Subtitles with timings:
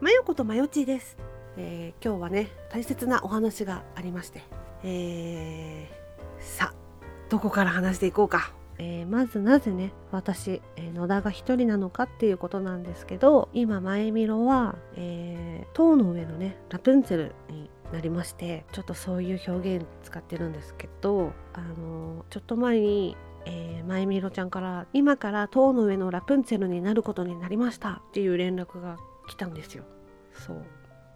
[0.00, 1.16] まよことまよちです、
[1.56, 4.42] えー今日はね大切なお話がありまして、
[4.84, 5.98] えー
[6.40, 6.74] さあ
[7.28, 29.84] どこから話していこうか、えーまずなぜね私、えー野田が一人なのかっていうことなんですけど今前みろは、えー塔の上のねラプンツェルになりましてちょっとそういう表現使ってるんですけどあのちょっと前にえー、まゆみろちゃんから「今から塔の上のラプンツェルになることになりました」っていう連絡が来たんですよ。
[30.32, 30.64] そう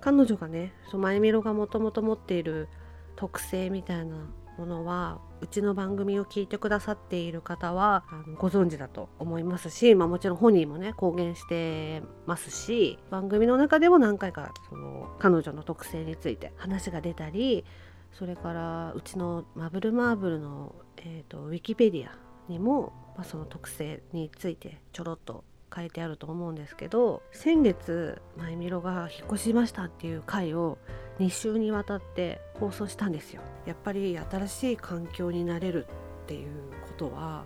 [0.00, 2.68] 彼女がねそうまゆみろがもともと持っている
[3.16, 17.64] 特性みたいなものはうちの番組を聞いてくださっている方はあのご存知だと思いますし、まあ、もちろん本人もね公言してますし番組の中でも何回かその彼女の特性について話が出たり
[18.12, 22.12] それからうちのマブルマーブルの、えー、とウィキペディア
[22.48, 25.44] にも、まあ、その特性についてちょろっと
[25.74, 30.78] 書いてあると思うんですけど先月まゆみろが引っ越しましたっていう回を
[31.18, 33.42] 2週にわたって放送したんですよ。
[33.66, 35.86] やっぱり新しい環境になれる
[36.24, 36.48] っていう
[36.82, 37.44] ことは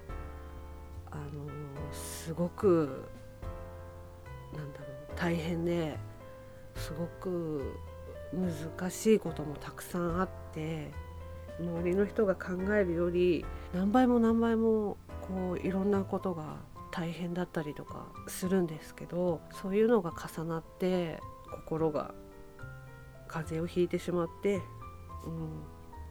[1.11, 1.23] あの
[1.93, 3.05] すごく
[4.55, 5.99] なんだろう大変で
[6.75, 7.75] すごく
[8.33, 10.91] 難しいこともたくさんあって
[11.59, 16.57] 周りの人が考えるより何倍も何倍もこういろんなことが
[16.97, 22.15] 大変だったりとかするんですけどそういうのが重なって心が
[23.29, 24.63] 風邪をひいてしまって、
[25.27, 25.63] うん、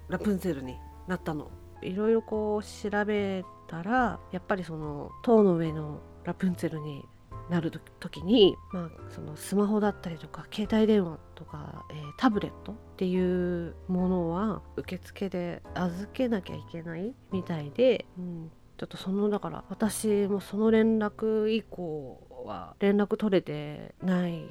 [0.10, 0.76] ラプンツェルに
[1.08, 1.50] なったの。
[1.82, 7.04] いろいろこう調べたらやっぱりその塔の上のラプンツェルに
[7.50, 24.44] なる時に、まあ、そのスマホだったりとか携帯電話とか、えータブレットっていうものは受付で預けなきゃいけないみたいで、うん、ちょっとそのだから私もその連絡以降は連絡取れてない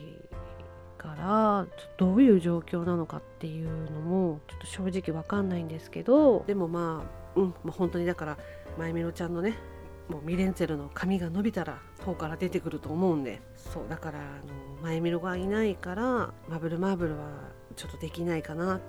[0.96, 1.66] から
[1.98, 7.04] どういう状況なのかっていうのもちょっと正直わかんないんですけどでもま
[7.36, 8.38] あうん、まあ、本当にだから
[8.78, 9.54] まゆみろちゃんのね
[10.08, 17.28] もうミレンツェルの髪が伸びたら塔から出てくると思うんでそうだからあのまゆみろがいないからマブルマーブルは
[17.76, 18.80] ちょっとできないかなっ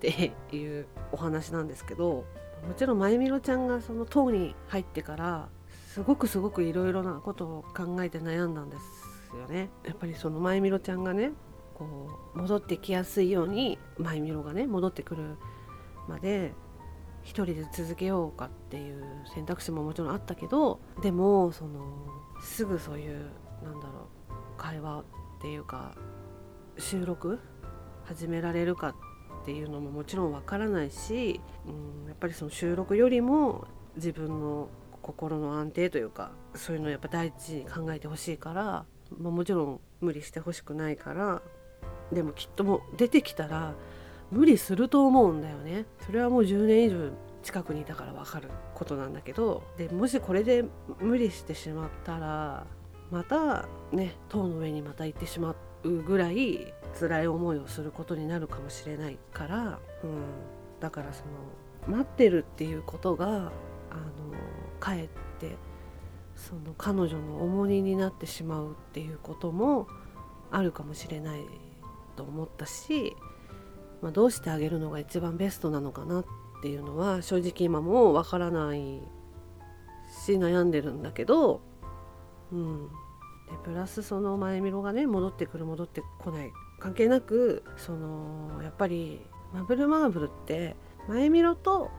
[0.00, 2.24] ていうお話なんですけど
[2.66, 5.48] もちろんまゆみろちゃんがその塔に入ってから
[5.88, 9.70] すごくすごくいろいろなことを考えて悩んだんですよね。
[9.84, 11.32] やっぱりそのまゆみろちゃんがね
[11.74, 15.36] こう戻ってきやすいようにまゆみろがね戻ってくる
[16.08, 16.52] まで
[17.22, 19.04] 一人で続けようかっていう
[19.34, 22.06] 選択肢ももちろんあったけどでもその
[22.40, 23.30] すぐそういう
[23.62, 25.04] なんだろう会話っ
[25.40, 25.94] ていうか
[26.78, 27.38] 収録
[28.04, 28.94] 始められるか
[29.48, 33.66] っていうのももちろんわからないし、うん、やっぱりその収録よりも
[33.96, 34.68] 自分の
[35.00, 38.84] 心の安定というかそういうのをやっぱ第一に考えてほしいから、
[39.18, 41.40] まあ、もちろん無理してほしくないから
[42.12, 43.72] でもきっともう出てきたら
[44.30, 45.86] 無理すると思うんだよね。
[46.04, 47.10] それはもう10年以上
[47.42, 50.66] 近くにいたから分かることなんだけどでもしこれで
[51.00, 52.66] 無理してしまったら
[53.10, 60.22] またね塔の上にまた行ってしまうぐらい辛い思いをすることになるかもしれないから、うん、
[60.80, 61.22] だからそ
[61.90, 63.50] の待ってるっていうことがあの
[64.80, 65.56] かえって
[66.34, 69.88] その彼女の重荷になってしまうっていうことも
[70.50, 71.40] あるかもしれない
[72.16, 73.16] と思ったし
[74.00, 76.24] まあ、どうしてあげるのが一番ベストなのかなっ
[76.62, 79.00] ていうのは正直今もわからない
[80.24, 81.60] し悩んでるんだけど、
[82.52, 82.92] うん、で
[83.64, 89.20] プラスその前みろがね戻ってくる戻ってこない関係なくそのやっぱり
[89.52, 90.76] マブルマーブルって
[91.08, 91.90] 前みろと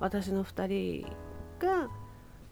[0.00, 1.06] 私の2人
[1.58, 1.88] が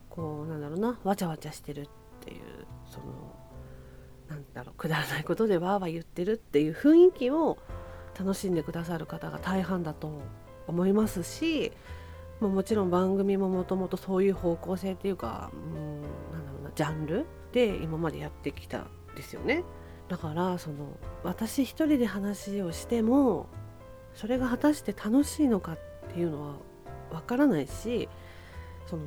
[0.09, 1.89] こうなんだろうなわちゃわちゃしてるっ
[2.21, 2.41] ていう
[2.87, 3.07] その
[4.29, 7.59] なんだろうくだらないことでわーわー言ってるっていう雰囲気を
[8.19, 10.21] 楽しんでくださる方が大半だと
[10.67, 11.73] 思いますし、
[12.41, 16.03] まあ、もちろん番組ももともとそういう方向性っていうか、うん、
[16.33, 19.65] なんだろうなジャンルで今までやってきたんですよね。
[20.11, 23.47] だからその私一人で話をしても
[24.13, 25.79] それが果たして楽しいのかっ
[26.13, 26.57] ていうのは
[27.13, 28.09] わからないし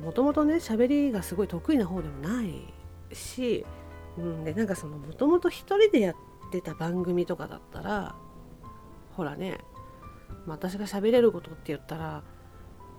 [0.02, 3.66] もともとね喋りがすごい得意な方でもないし、
[4.16, 6.14] うん、でなんかそのもともと一人でやっ
[6.50, 8.14] てた番組とかだったら
[9.12, 9.58] ほらね、
[10.46, 12.24] まあ、私が喋れることって言ったら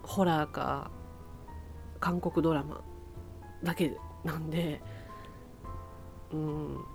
[0.03, 0.91] ホラーか
[1.99, 2.83] 韓国ドラマ
[3.63, 4.79] だけなんで
[6.31, 6.85] うん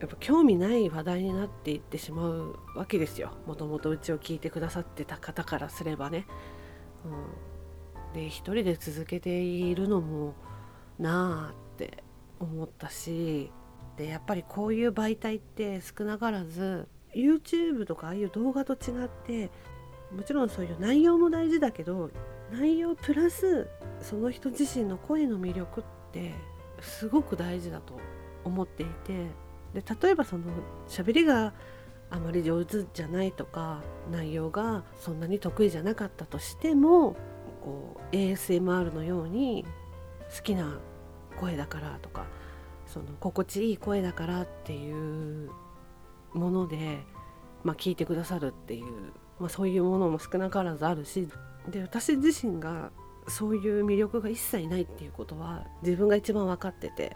[0.00, 6.26] やっぱ興味ない話題になっていってしまうわけですよもともとうちを聞いてくださってた方からすればね。
[7.04, 10.34] うん、で一人で続けているのも
[10.98, 12.02] なあって
[12.40, 13.50] 思ったし
[13.96, 19.50] でやっぱりこういう媒体って少なからず YouTube とかああいう動画と違って
[20.14, 22.10] もちろんそういう内容も大事だけど
[22.52, 23.68] 内容プラス
[24.00, 26.34] その人自身の声の魅力って
[26.80, 27.98] すごく大事だと
[28.44, 29.26] 思っていて
[29.76, 30.44] で例えばその
[30.88, 31.52] 喋りが
[32.08, 37.14] あまり上手じゃないとか内容がそんなに得意じゃなかったとしても
[37.60, 39.66] こう ASMR のように
[40.34, 40.78] 好きな
[41.38, 42.24] 声だからとか
[42.86, 45.50] その心地いい声だからっていう
[46.32, 47.00] もので、
[47.62, 51.28] まあ、聞いてくださるっていう、まあ、そういうものも少なからずあるし
[51.68, 52.92] で私自身が
[53.28, 57.14] そういう魅力が一切ないっていうことは自分が一番分かってて。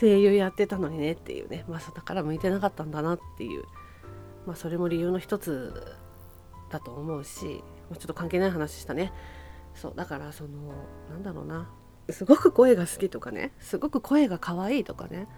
[0.00, 3.64] 声優やってたのにねっていうね、まあ、だから向いてなかったんだなっていう、
[4.46, 5.96] まあ、それも理由の一つ
[6.70, 7.62] だと思うし
[7.92, 9.12] ちょっと関係ない話したね。
[9.74, 10.50] そうだからその
[11.10, 11.70] なんだろうな
[12.10, 15.28] すごく声が好きとかねすごく声が可愛いとかね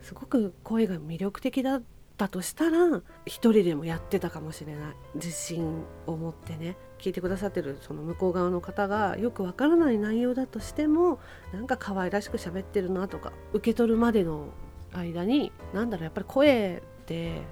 [0.00, 1.82] すごく声が魅力的だっ
[2.16, 4.94] たとしたら一人でもやってたかもしれない。
[5.16, 11.18] 自信を持ってね聞いてくださってるその向こう側の方がよくわからない内容だとしても
[11.52, 14.46] なんか可愛らしく喋ってるなとか受け取るまでの
[14.92, 17.42] 間に何だろうやっぱり声って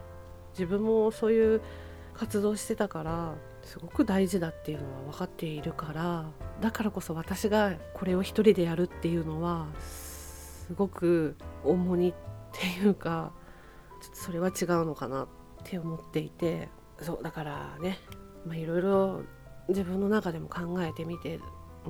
[0.52, 1.61] 自分もそういう
[2.14, 6.31] 活動してたからすごく大事だっていうのは分かっているから
[6.61, 12.14] だからこそ私がこれを一人でやるっていうのはすごく重荷っ
[12.53, 13.32] ていうか
[14.00, 15.29] ちょっとそれは違うのかなっ
[15.64, 16.69] て思っていて。
[17.03, 17.99] そうだからね
[18.53, 19.23] いろいろ
[19.70, 21.40] 自分の中でも考えてみて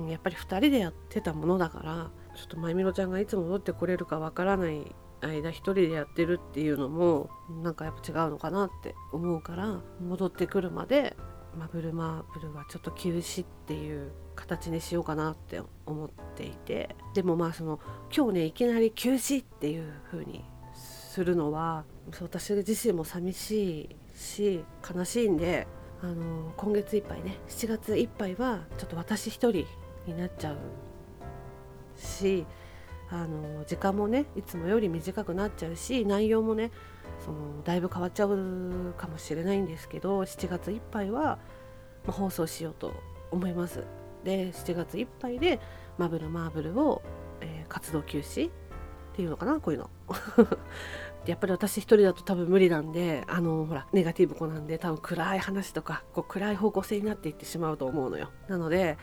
[0.09, 7.29] やっぱり2人でやってたものだからちょっとまゆみろちゃんがいつ戻ってこれるかわからない間1人でやってるっていうのも
[7.61, 11.15] なんかやっぱ違うのかなって思うから戻ってくるまで
[11.57, 17.79] マブルマーブルはちょっと休止っていう形にしようかなって思っていてでもまあその
[18.15, 21.83] 今日ねいきなり休止っていう風にするのは
[22.21, 24.63] 私自身も寂しいし
[24.95, 25.67] 悲しいんで
[26.03, 29.65] あの今月いっぱいね7月いっぱいはちょっと私一人
[30.07, 30.57] になっちゃう
[31.97, 32.45] し
[33.11, 36.71] あの時間もねいつもより短くなっちゃうし内容もね
[37.23, 41.37] そのだいぶ変わっちゃうかもしれないんですけど7月いっぱいは、
[42.05, 42.93] まあ、放送しようと
[43.29, 43.83] 思います。
[44.23, 45.59] で7月いっぱいで
[45.97, 47.01] マブルマーブルを、
[47.41, 48.51] えー、活動休止
[49.21, 49.89] いうのかなこういうの。
[51.25, 58.31] やっぱり私一人だと多分無理なんであのほらネガティブ子なんで多分暗い話とかこう暗い方向性になっていってしまうと思うのよ。
[58.47, 58.97] なので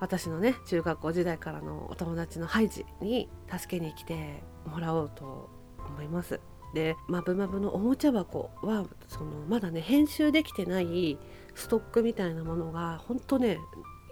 [0.00, 5.48] 私のね中学校時代からのお友達のハイジに助けに来てもらおうと
[5.78, 6.40] 思います。
[6.74, 11.18] でまぶまぶのおもちゃ箱はそのまだね編集できてない
[11.54, 13.58] ストックみたいなものがほんとね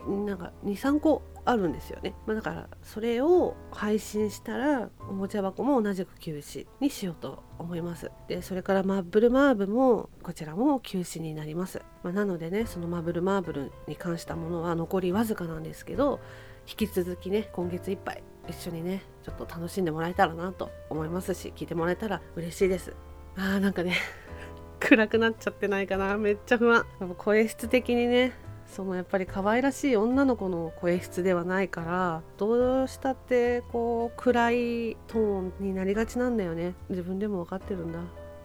[0.08, 8.10] なんか23個あるんですよね、まあ、だからそれを配信したらおもちゃ箱も同じく休止にしようと思います。
[8.28, 16.20] でそれからマーブルマーブもこちらも休止になります、まあ、なのでねそのマーブルマーブルに関したものは残りわずかなんですけど
[16.68, 22.94] 引き続きね今月いっぱい一緒にねちょっと楽しんでもらえたらなと思いますし聞いてもらえたら嬉しいです。
[23.36, 23.96] あーなんかね
[24.80, 26.16] 暗くなっちゃってないかな。
[26.16, 26.86] めっちゃ不安。
[27.18, 28.32] 声質的にね
[28.74, 36.74] そのやっぱり可愛らしい女の子の声質ではないからどうしたってこう暗いトーンになりがちなんだよね。
[36.88, 37.98] 自分でも分かってるんだ。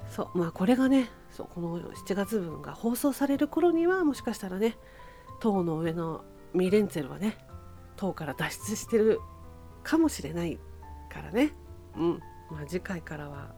[0.10, 4.78] そうまあこれがねそうこの7月分が放送される頃にはもしかしたらね
[5.40, 7.38] 塔の上のミレンツェルはね
[7.96, 9.20] 塔から脱出してる
[9.84, 10.58] かもしれない
[11.12, 11.54] からね。
[11.96, 12.20] うん。
[12.50, 13.54] まあ次回からは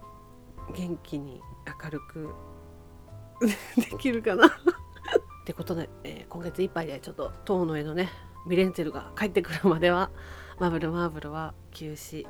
[0.75, 1.41] 元気に
[1.83, 2.33] 明るく
[3.77, 4.51] できるかな。
[5.47, 8.09] ってことで、えー、今月いっぱいでちょっと塔の絵のね
[8.45, 10.11] ミレンツェルが帰ってくるまでは
[10.59, 12.27] マブルマーブルは休止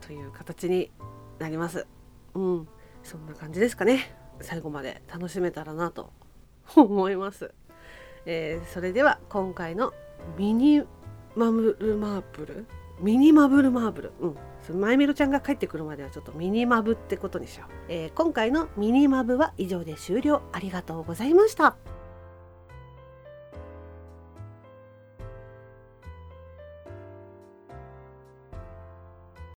[0.00, 0.90] という形に
[1.38, 1.86] なります。
[2.32, 2.68] うん。
[3.02, 4.16] そんな感じですかね。
[4.40, 6.14] 最後まで楽しめたらなと
[6.76, 7.52] 思います、
[8.24, 9.92] えー、それでは今回の
[10.38, 10.82] ミニ
[11.34, 12.66] マブルマーブル
[13.00, 14.12] ミニマブルマーブル。
[14.20, 14.80] うん。
[14.80, 20.40] マイメロちゃんが帰ってくるまではちょっとミニマブってことにしよう、えー、今回のミニマブは以上で終了。
[20.52, 21.76] ありがとうございました。